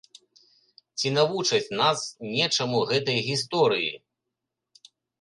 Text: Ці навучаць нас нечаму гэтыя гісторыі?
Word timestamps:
Ці 1.01 1.11
навучаць 1.17 1.73
нас 1.83 1.99
нечаму 2.33 2.83
гэтыя 2.95 3.19
гісторыі? 3.31 3.97